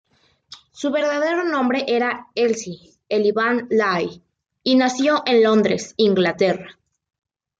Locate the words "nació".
4.75-5.21